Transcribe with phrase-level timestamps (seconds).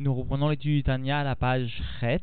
[0.00, 2.22] Nous reprenons l'étude du Tania à la page Chet,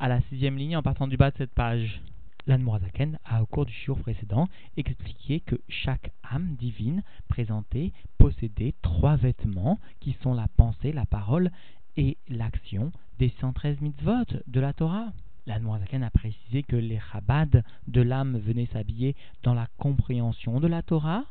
[0.00, 2.02] à la sixième ligne en partant du bas de cette page.
[2.48, 9.14] L'Anmorazaken a, au cours du jour précédent, expliqué que chaque âme divine présentée possédait trois
[9.14, 11.52] vêtements qui sont la pensée, la parole
[11.96, 15.12] et l'action des 113 mitzvot de la Torah.
[15.46, 19.14] L'Anmorazaken a précisé que les Chabad de l'âme venaient s'habiller
[19.44, 21.26] dans la compréhension de la Torah,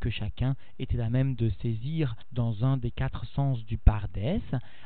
[0.00, 4.42] que chacun était à même de saisir dans un des quatre sens du pardès,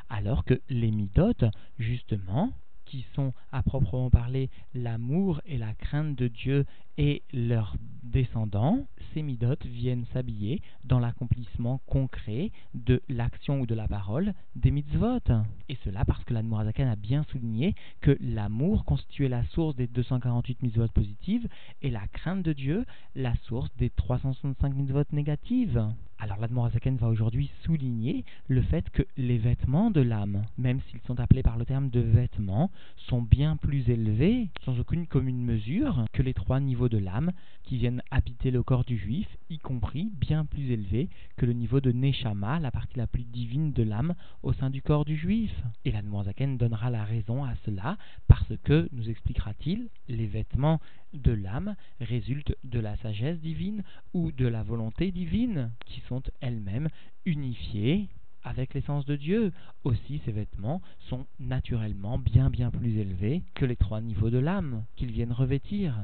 [0.09, 1.45] alors que les midotes,
[1.79, 2.53] justement,
[2.91, 6.67] qui sont à proprement parler l'amour et la crainte de Dieu
[6.99, 13.87] et leurs descendants, ces midotes viennent s'habiller dans l'accomplissement concret de l'action ou de la
[13.87, 15.21] parole des mitzvot.
[15.69, 20.63] Et cela parce que l'Admorazakan a bien souligné que l'amour constituait la source des 248
[20.63, 21.49] mitzvot positives
[21.83, 25.81] et la crainte de Dieu la source des 365 mitzvot négatives.
[26.23, 31.19] Alors l'Admorazaken va aujourd'hui souligner le fait que les vêtements de l'âme, même s'ils sont
[31.19, 32.71] appelés par le terme de vêtements,
[33.09, 37.79] sont bien plus élevés, sans aucune commune mesure, que les trois niveaux de l'âme qui
[37.79, 41.91] viennent habiter le corps du juif, y compris bien plus élevés que le niveau de
[41.91, 45.53] Neshama, la partie la plus divine de l'âme au sein du corps du juif.
[45.87, 47.97] Et l'Admorazaken donnera la raison à cela,
[48.29, 50.81] parce que, nous expliquera-t-il, les vêtements
[51.15, 56.01] de l'âme résulte de la sagesse divine ou de la volonté divine, qui
[56.41, 56.89] elles-mêmes
[57.25, 58.09] unifiées
[58.43, 59.53] avec l'essence de Dieu.
[59.85, 64.85] Aussi, ces vêtements sont naturellement bien bien plus élevés que les trois niveaux de l'âme
[64.97, 65.95] qu'ils viennent revêtir.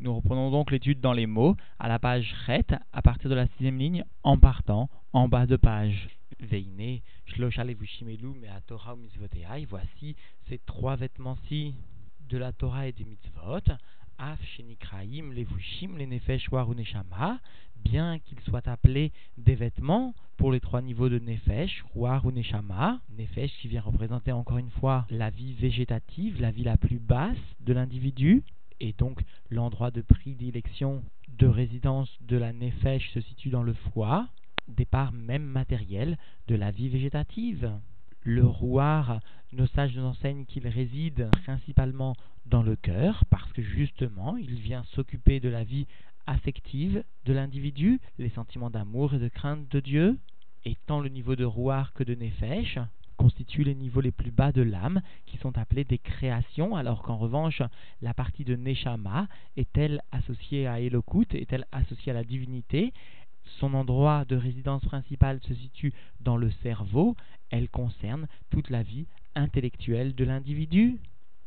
[0.00, 3.48] Nous reprenons donc l'étude dans les mots à la page Chet, à partir de la
[3.48, 6.08] sixième ligne, en partant en bas de page.
[6.40, 7.00] Veine,
[8.66, 8.94] Torah
[9.68, 10.14] voici
[10.48, 11.74] ces trois vêtements-ci
[12.28, 13.72] de la Torah et des mitzvot,
[14.18, 17.38] Af Shenikraim, Levushim, les Nefesh, Neshama,
[17.76, 23.00] bien qu'ils soient appelés des vêtements pour les trois niveaux de Nefesh, War ou Neshama.
[23.16, 27.36] Nefesh qui vient représenter encore une fois la vie végétative, la vie la plus basse
[27.60, 28.42] de l'individu,
[28.80, 34.28] et donc l'endroit de prédilection de résidence de la Nefesh se situe dans le foie,
[34.66, 37.70] départ même matériel de la vie végétative.
[38.30, 39.20] Le rouar,
[39.54, 44.84] nos sages nous enseignent qu'il réside principalement dans le cœur, parce que justement, il vient
[44.92, 45.86] s'occuper de la vie
[46.26, 50.18] affective de l'individu, les sentiments d'amour et de crainte de Dieu,
[50.66, 52.78] et tant le niveau de rouar que de nefesh
[53.16, 57.16] constituent les niveaux les plus bas de l'âme, qui sont appelés des créations, alors qu'en
[57.16, 57.62] revanche,
[58.02, 62.92] la partie de Neshama est-elle associée à Elokut, est-elle associée à la divinité
[63.58, 67.16] Son endroit de résidence principale se situe dans le cerveau,
[67.50, 70.98] elle concerne toute la vie intellectuelle de l'individu.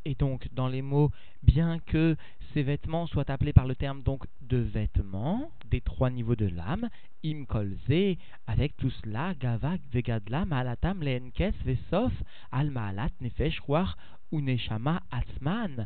[0.04, 1.12] Et donc, dans les mots,
[1.44, 2.16] bien que
[2.54, 6.90] ces vêtements soient appelés par le terme donc de vêtements des trois niveaux de l'âme,
[7.24, 12.12] imkolze, avec tout cela, gavak vegadla, malatam leenkes vesof,
[12.52, 13.96] al maalat nefesh ruach
[14.32, 15.86] uneshama asman.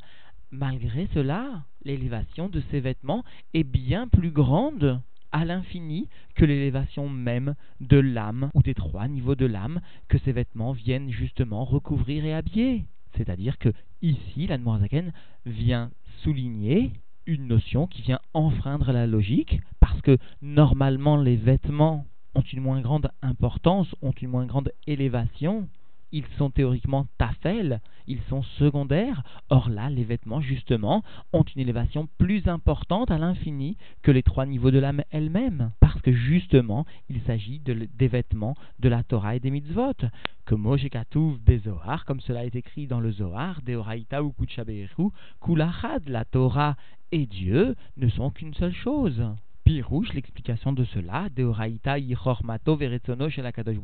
[0.49, 5.01] Malgré cela, l'élévation de ces vêtements est bien plus grande
[5.35, 10.31] à l'infini que l'élévation même de l'âme ou des trois niveaux de l'âme que ces
[10.31, 12.85] vêtements viennent justement recouvrir et habiller.
[13.17, 15.11] C'est-à-dire que ici, l'Anmorazaken
[15.45, 15.91] vient
[16.23, 16.93] souligner
[17.25, 22.79] une notion qui vient enfreindre la logique, parce que normalement les vêtements ont une moins
[22.79, 25.67] grande importance, ont une moins grande élévation,
[26.15, 29.21] ils sont théoriquement tafel, ils sont secondaires.
[29.49, 31.03] Or là, les vêtements, justement,
[31.33, 35.71] ont une élévation plus importante à l'infini que les trois niveaux de l'âme elle-même.
[35.81, 40.07] Parce que justement, il s'agit des vêtements de la Torah et des mitzvot.
[40.45, 45.09] Que Moshekatouv Bezohar, comme cela est écrit dans le Zohar, Deoraita ou Kuchaberu,
[45.43, 46.77] Kulachad, la Torah
[47.11, 49.21] et Dieu ne sont qu'une seule chose.
[49.65, 53.77] Pirouche, l'explication de cela, Deoraita Yichormato Veretzono Shelakadosh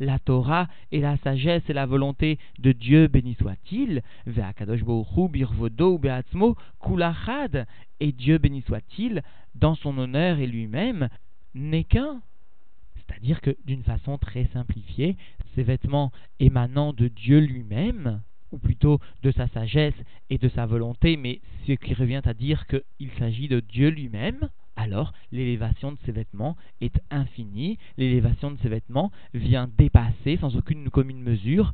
[0.00, 5.96] la Torah et la sagesse et la volonté de Dieu, béni soit-il, Veakadosh Bohu Birvodo
[5.98, 7.68] Beatzmo Kulachad,
[8.00, 9.22] et Dieu, béni soit-il,
[9.54, 11.08] dans son honneur et lui-même,
[11.54, 12.20] n'est qu'un.
[12.96, 15.16] C'est-à-dire que, d'une façon très simplifiée,
[15.54, 19.94] ces vêtements émanant de Dieu lui-même, ou plutôt de sa sagesse
[20.30, 24.48] et de sa volonté, mais ce qui revient à dire qu'il s'agit de Dieu lui-même,
[24.76, 30.90] alors l'élévation de ces vêtements est infinie, l'élévation de ces vêtements vient dépasser sans aucune
[30.90, 31.72] commune mesure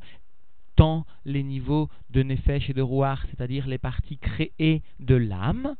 [0.75, 5.75] tant les niveaux de Nefesh et de Rouar, c'est-à-dire les parties créées de l'âme,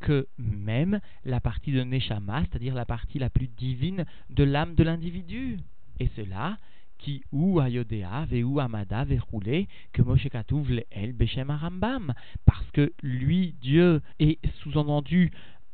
[0.00, 4.82] que même la partie de Neshama, c'est-à-dire la partie la plus divine de l'âme de
[4.82, 5.60] l'individu.
[6.00, 6.58] Et cela,
[6.98, 10.28] qui ou ayodea ou amada verroulé que Moshe
[10.68, 12.14] le el beshem arambam
[12.46, 15.32] parce que lui Dieu est sous-entendu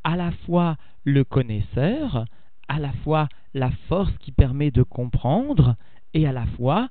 [0.09, 2.25] à la fois le connaisseur,
[2.67, 5.77] à la fois la force qui permet de comprendre,
[6.15, 6.89] et à la fois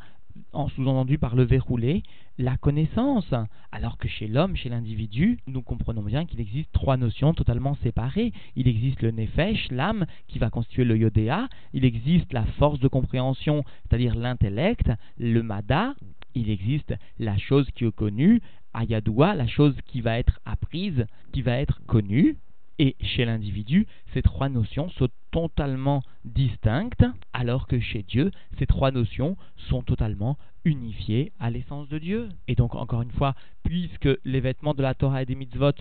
[0.54, 2.04] en sous-entendu par le verrouler,
[2.38, 3.34] la connaissance.
[3.72, 8.34] Alors que chez l'homme, chez l'individu, nous comprenons bien qu'il existe trois notions totalement séparées.
[8.56, 11.50] Il existe le nefesh, l'âme, qui va constituer le yodéa.
[11.74, 15.96] Il existe la force de compréhension, c'est-à-dire l'intellect, le mada.
[16.36, 18.42] Il existe la chose qui est connue,
[18.76, 22.38] ayadoua, la chose qui va être apprise, qui va être connue.
[22.80, 28.92] Et chez l'individu, ces trois notions sont totalement distinctes, alors que chez Dieu, ces trois
[28.92, 29.36] notions
[29.70, 32.30] sont totalement unifiées à l'essence de Dieu.
[32.48, 33.34] Et donc, encore une fois,
[33.64, 35.72] puisque les vêtements de la Torah et des mitzvot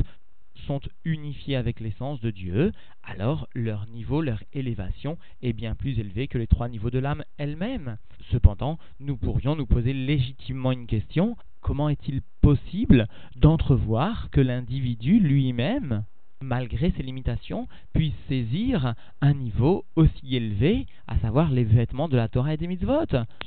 [0.67, 2.73] sont unifiés avec l'essence de Dieu,
[3.03, 7.25] alors leur niveau, leur élévation est bien plus élevée que les trois niveaux de l'âme
[7.37, 7.99] elle-même.
[8.31, 13.07] Cependant, nous pourrions nous poser légitimement une question, comment est-il possible
[13.37, 16.05] d'entrevoir que l'individu lui-même
[16.41, 22.29] malgré ses limitations, puisse saisir un niveau aussi élevé, à savoir les vêtements de la
[22.29, 23.07] Torah et des mitzvot.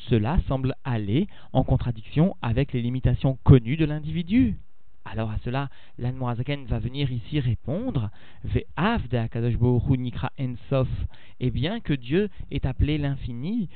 [0.09, 4.57] Cela semble aller en contradiction avec les limitations connues de l'individu.
[5.05, 8.11] Alors à cela, l'Anmoazaken va venir ici répondre
[8.43, 9.57] Ve'av de Akadosh
[9.97, 10.87] Nikra Ensof.
[11.39, 13.69] Et bien que Dieu est appelé l'infini,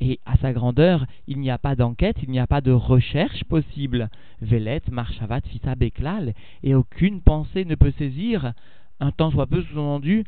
[0.00, 3.44] Et à sa grandeur, il n'y a pas d'enquête, il n'y a pas de recherche
[3.44, 4.10] possible.
[4.40, 8.52] Velet, Marshavat, Fisa, Beklal, et aucune pensée ne peut saisir,
[9.00, 10.24] un temps soit peu sous-entendu,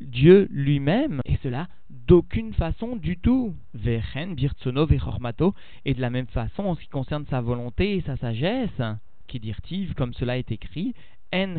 [0.00, 3.54] Dieu lui-même, et cela d'aucune façon du tout.
[3.74, 5.54] Birtsono, Vechormato,
[5.84, 8.82] et de la même façon en ce qui concerne sa volonté et sa sagesse,
[9.26, 10.94] qui dirtive, comme cela est écrit,
[11.32, 11.56] en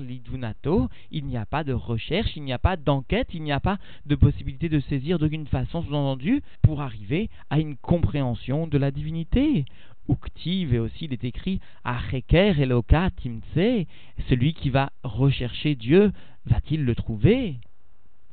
[0.00, 3.60] lidunato, il n'y a pas de recherche, il n'y a pas d'enquête, il n'y a
[3.60, 8.90] pas de possibilité de saisir d'aucune façon, sous-entendu, pour arriver à une compréhension de la
[8.90, 9.64] divinité.
[10.08, 13.86] Uktiv, et aussi il est écrit Acheker Eloka Timtse,
[14.28, 16.12] celui qui va rechercher Dieu,
[16.46, 17.56] va-t-il le trouver?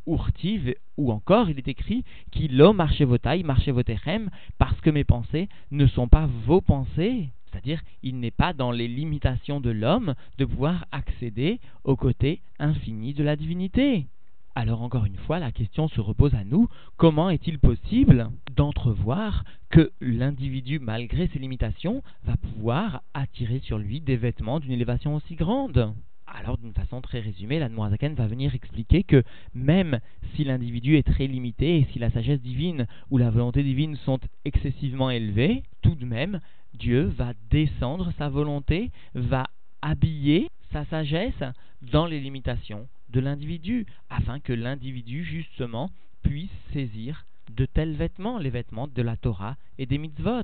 [0.07, 6.07] Urtiv, ou encore il est écrit Kilo marchevotai marchevotechem, parce que mes pensées ne sont
[6.07, 7.29] pas vos pensées.
[7.51, 13.13] C'est-à-dire, il n'est pas dans les limitations de l'homme de pouvoir accéder au côté infini
[13.13, 14.07] de la divinité.
[14.55, 16.67] Alors encore une fois, la question se repose à nous,
[16.97, 24.17] comment est-il possible d'entrevoir que l'individu, malgré ses limitations, va pouvoir attirer sur lui des
[24.17, 25.93] vêtements d'une élévation aussi grande?
[26.37, 29.23] Alors, d'une façon très résumée, la Noirzaken va venir expliquer que
[29.55, 29.99] même
[30.35, 34.19] si l'individu est très limité et si la sagesse divine ou la volonté divine sont
[34.45, 36.39] excessivement élevées, tout de même,
[36.75, 39.47] Dieu va descendre sa volonté, va
[39.81, 41.43] habiller sa sagesse
[41.81, 45.89] dans les limitations de l'individu, afin que l'individu, justement,
[46.21, 50.43] puisse saisir de tels vêtements, les vêtements de la Torah et des mitzvot.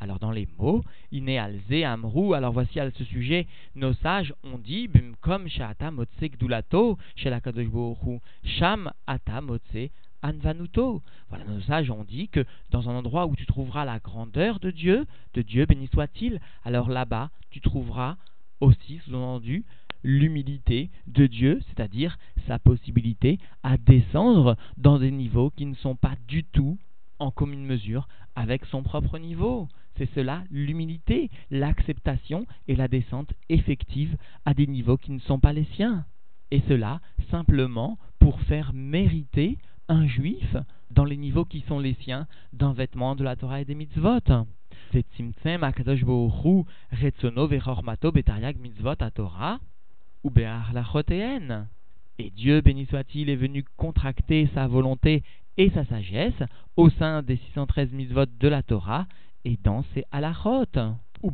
[0.00, 0.82] Alors dans les mots,
[1.12, 4.88] Iné alze amrou, alors voici à ce sujet, nos sages ont dit,
[5.20, 7.40] comme Sha'ata motse gdulato, chez la
[8.42, 9.90] Sham ata motse
[10.22, 11.02] Anvanuto.
[11.28, 14.70] Voilà, nos sages ont dit que dans un endroit où tu trouveras la grandeur de
[14.70, 18.16] Dieu, de Dieu béni soit-il, alors là-bas tu trouveras
[18.60, 19.64] aussi, sous-entendu,
[20.02, 26.14] l'humilité de Dieu, c'est-à-dire sa possibilité à descendre dans des niveaux qui ne sont pas
[26.26, 26.78] du tout
[27.18, 29.68] en commune mesure avec son propre niveau.
[30.00, 34.16] C'est cela l'humilité, l'acceptation et la descente effective
[34.46, 36.06] à des niveaux qui ne sont pas les siens.
[36.50, 39.58] Et cela simplement pour faire mériter
[39.88, 40.56] un juif
[40.90, 44.20] dans les niveaux qui sont les siens d'un vêtement de la Torah et des mitzvot.
[52.18, 55.22] Et Dieu, béni soit-il, est venu contracter sa volonté
[55.58, 56.42] et sa sagesse
[56.78, 59.06] au sein des 613 mitzvot de la Torah
[59.44, 60.96] et dans ses halachot.
[61.22, 61.32] Ou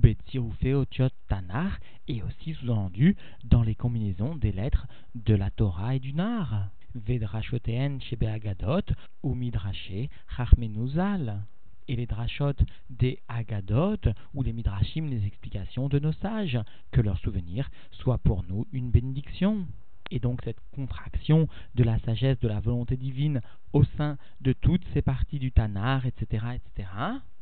[1.29, 6.71] tanar et aussi sous-entendu dans les combinaisons des lettres de la Torah et du Nar.
[6.97, 8.83] Vedrashoteen Shebeagadot
[9.23, 11.45] ou Midraché Chachmenuzal.
[11.89, 12.57] Et les drachot
[12.91, 16.59] des Agadot ou les Midrashim, les explications de nos sages,
[16.91, 19.67] que leur souvenir soit pour nous une bénédiction.
[20.11, 23.41] Et donc cette contraction de la sagesse, de la volonté divine
[23.73, 26.89] au sein de toutes ces parties du Tanar, etc., etc.,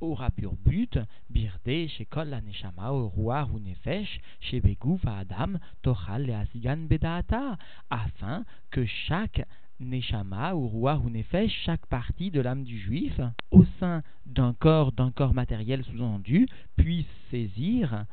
[0.01, 0.99] aura pour but,
[1.31, 7.57] birde, shekol la neshama, roi ou nefesh, shebegouf adam, tochal le asigan bedaata,
[7.91, 9.47] afin que chaque
[9.81, 14.93] neshama ou roi ou nefesh, chaque partie de l'âme du juif, au sein d'un corps,
[14.93, 18.07] d'un corps matériel sous-entendu, puisse saisir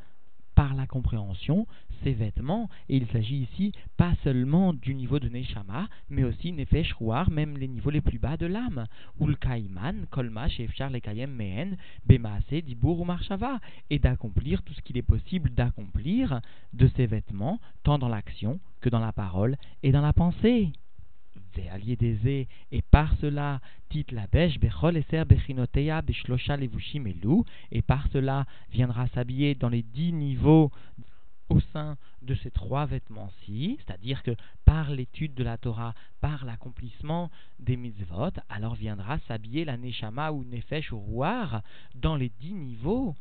[0.54, 1.66] par la compréhension
[2.02, 2.68] ces vêtements.
[2.88, 7.56] Et il s'agit ici pas seulement du niveau de Neshama, mais aussi Nefesh Ruar, même
[7.56, 8.86] les niveaux les plus bas de l'âme.
[9.20, 13.60] Ul Kaiman, Kolma, Shefchar, Lekayem, Mehen, Bemaase, Dibur ou Marshava.
[13.90, 16.40] Et d'accomplir tout ce qu'il est possible d'accomplir
[16.72, 20.72] de ces vêtements, tant dans l'action que dans la parole et dans la pensée.
[21.70, 27.82] allié des et par cela, tit la bêche, bechol eser bechinoteya, bechlosha levushim elou, et
[27.82, 30.70] par cela viendra s'habiller dans les dix niveaux
[31.52, 37.30] au sein de ces trois vêtements-ci, c'est-à-dire que par l'étude de la Torah, par l'accomplissement
[37.58, 41.62] des mitzvot, alors viendra s'habiller la neshama ou nefesh ou rouar
[41.94, 43.14] dans les dix niveaux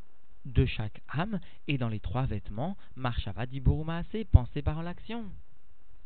[0.45, 5.25] de chaque âme et dans les trois vêtements, marshava diburumaase, pensée par l'action.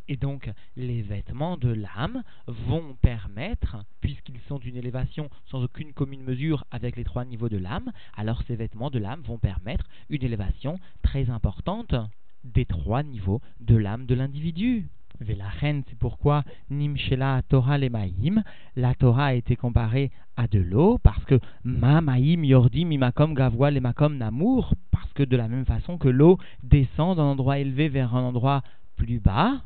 [0.07, 6.23] Et donc, les vêtements de l'âme vont permettre, puisqu'ils sont d'une élévation sans aucune commune
[6.23, 10.23] mesure avec les trois niveaux de l'âme, alors ces vêtements de l'âme vont permettre une
[10.23, 11.95] élévation très importante
[12.43, 14.87] des trois niveaux de l'âme de l'individu.
[15.21, 18.43] Velachen, c'est pourquoi Nimshela Torah le Maïm,
[18.75, 23.71] la Torah a été comparée à de l'eau, parce que Ma Maïm Yordim Imakom Gavoa
[23.71, 27.87] le Makom Namour, parce que de la même façon que l'eau descend d'un endroit élevé
[27.87, 28.61] vers un endroit
[28.97, 29.61] plus bas,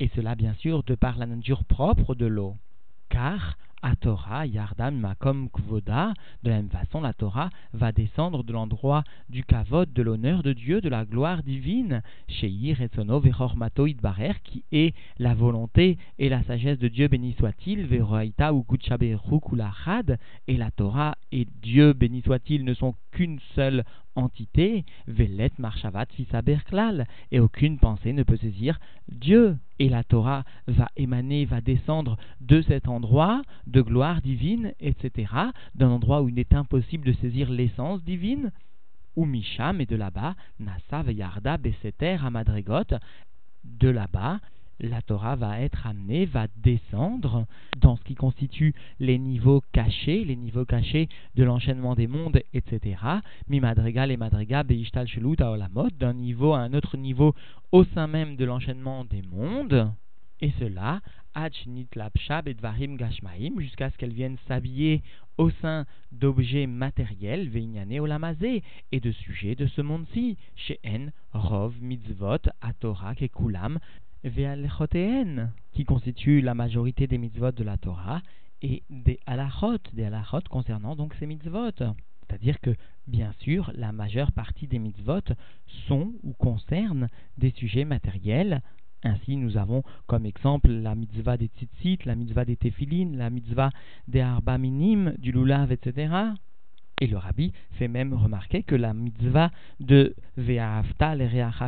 [0.00, 2.56] et cela bien sûr de par la nature propre de l'eau.
[3.08, 3.56] Car
[3.96, 9.44] Torah, Yardam Makom Kvoda, de la même façon, la Torah va descendre de l'endroit du
[9.44, 14.94] kavod, de l'honneur de Dieu, de la gloire divine, Sheir Etzono Vechormato Idbarer, qui est
[15.18, 21.16] la volonté et la sagesse de Dieu, béni soit-il, Veroaita ou Kulachad, et la Torah
[21.30, 23.84] et Dieu, béni soit-il, ne sont qu'une seule
[24.14, 29.56] entité, Velet Marshavat Fisaberklal, et aucune pensée ne peut saisir Dieu.
[29.78, 33.42] Et la Torah va émaner, va descendre de cet endroit
[33.72, 35.32] de gloire divine, etc.,
[35.74, 38.52] d'un endroit où il est impossible de saisir l'essence divine,
[39.16, 42.96] ou Misham, et de là-bas, Nasa Yarda Beseter Amadregot,
[43.64, 44.40] de là-bas,
[44.80, 50.36] la Torah va être amenée, va descendre dans ce qui constitue les niveaux cachés, les
[50.36, 52.96] niveaux cachés de l'enchaînement des mondes, etc.
[53.48, 57.34] Mi madrigal et madriga beishtal shelut aolamot, d'un niveau à un autre niveau
[57.70, 59.92] au sein même de l'enchaînement des mondes.
[60.40, 61.00] Et cela,
[63.58, 65.02] jusqu'à ce qu'elles viennent s'habiller
[65.38, 68.62] au sein d'objets matériels, veignane olamazé,
[68.92, 70.78] et de sujets de ce monde-ci, chez
[71.32, 73.78] Rov, Mitzvot, Atora, Kekulam,
[75.72, 78.22] qui constitue la majorité des mitzvot de la Torah,
[78.62, 81.72] et des halachot, des halachot concernant donc ces mitzvot.
[82.32, 82.70] C'est-à-dire que,
[83.06, 85.34] bien sûr, la majeure partie des mitzvot
[85.88, 88.62] sont ou concernent des sujets matériels.
[89.04, 93.70] Ainsi, nous avons comme exemple la mitzvah des tzitzit, la mitzvah des téphilines, la mitzvah
[94.06, 96.14] des arba minim, du lulav, etc.
[97.00, 101.16] Et le rabbi fait même remarquer que la mitzvah de Ve'ahavta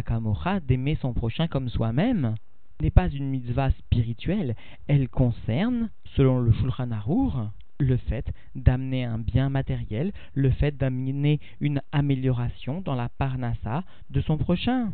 [0.02, 2.36] kamocha, d'aimer son prochain comme soi-même,
[2.80, 4.54] n'est pas une mitzvah spirituelle,
[4.86, 7.50] elle concerne, selon le Shulchan Arour,
[7.80, 14.20] le fait d'amener un bien matériel, le fait d'amener une amélioration dans la parnassa de
[14.20, 14.92] son prochain.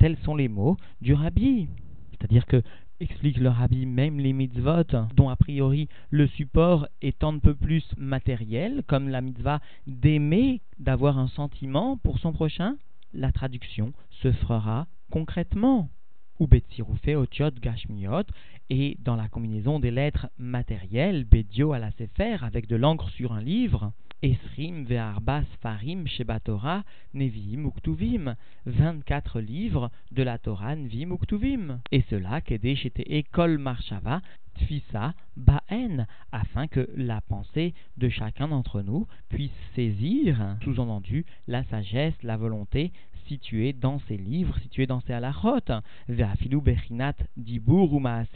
[0.00, 1.68] Tels sont les mots du rabbi.
[2.10, 2.62] C'est-à-dire que
[3.00, 7.84] explique le rabbi, même les mitzvot, dont a priori le support est un peu plus
[7.98, 12.76] matériel, comme la mitzvah d'aimer, d'avoir un sentiment pour son prochain,
[13.12, 13.92] la traduction
[14.22, 15.90] se fera concrètement.
[16.38, 18.24] Ou Betsiroufé, Otiot, Gashmiot,
[18.70, 23.34] et dans la combinaison des lettres matérielles, Bedio à la Sefer, avec de l'encre sur
[23.34, 26.84] un livre, Esrim ve'arbas farim shebatora
[27.14, 28.34] nevim uktuvim,
[28.66, 31.80] 24 livres de la Torah nevim uktuvim.
[31.90, 34.20] Et cela kedesh était école marshava
[34.56, 42.22] tfisa ba'en, afin que la pensée de chacun d'entre nous puisse saisir, sous-entendu, la sagesse,
[42.22, 42.92] la volonté
[43.30, 45.70] située dans ces livres, située dans ces halachot,
[46.08, 47.88] ve'afilu bechinat dibur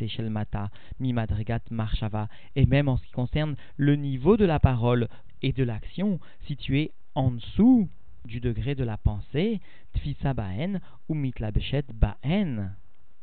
[0.07, 0.71] shelmata
[1.01, 5.09] mimadregat marshava, et même en ce qui concerne le niveau de la parole
[5.43, 7.89] et de l'action située en dessous
[8.25, 9.61] du degré de la pensée,
[9.95, 12.71] tfisa baen ou mitlabeshet baen.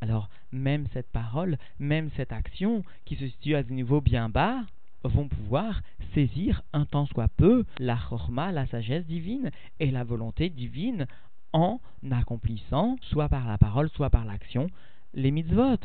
[0.01, 4.65] Alors, même cette parole, même cette action qui se situe à un niveau bien bas,
[5.03, 5.81] vont pouvoir
[6.13, 11.07] saisir un tant soit peu la chorma, la sagesse divine et la volonté divine
[11.53, 11.79] en
[12.11, 14.67] accomplissant, soit par la parole, soit par l'action,
[15.13, 15.77] les mitzvot.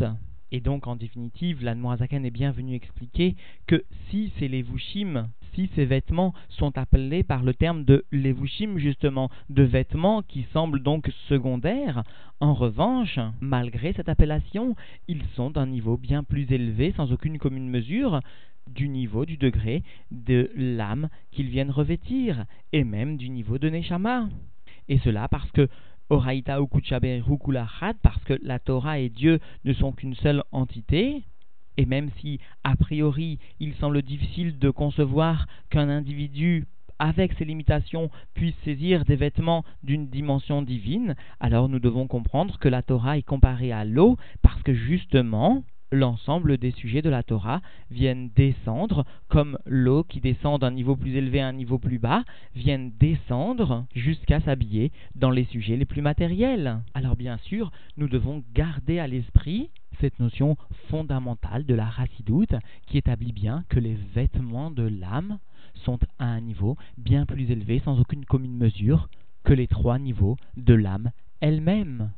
[0.52, 3.34] Et donc, en définitive, l'Anmoazaken est bien venu expliquer
[3.66, 8.78] que si c'est les vushim, si ces vêtements sont appelés par le terme de levushim,
[8.78, 12.04] justement, de vêtements qui semblent donc secondaires,
[12.40, 14.76] en revanche, malgré cette appellation,
[15.08, 18.20] ils sont d'un niveau bien plus élevé, sans aucune commune mesure,
[18.68, 24.28] du niveau, du degré de l'âme qu'ils viennent revêtir, et même du niveau de Neshama.
[24.88, 25.68] Et cela parce que
[26.08, 26.58] Oraita
[28.02, 31.24] parce que la Torah et Dieu ne sont qu'une seule entité,
[31.76, 36.66] et même si, a priori, il semble difficile de concevoir qu'un individu
[36.98, 42.68] avec ses limitations, puisse saisir des vêtements d'une dimension divine, alors nous devons comprendre que
[42.68, 45.62] la Torah est comparée à l'eau parce que justement,
[45.96, 47.60] l'ensemble des sujets de la Torah
[47.90, 52.24] viennent descendre, comme l'eau qui descend d'un niveau plus élevé à un niveau plus bas,
[52.54, 56.80] viennent descendre jusqu'à s'habiller dans les sujets les plus matériels.
[56.94, 60.56] Alors bien sûr, nous devons garder à l'esprit cette notion
[60.88, 62.54] fondamentale de la racidoute
[62.86, 65.38] qui établit bien que les vêtements de l'âme
[65.84, 69.08] sont à un niveau bien plus élevé, sans aucune commune mesure,
[69.44, 71.10] que les trois niveaux de l'âme
[71.40, 72.10] elle-même.